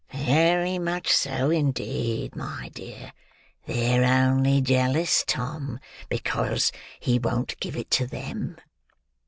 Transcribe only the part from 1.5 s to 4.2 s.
indeed, my dear. They're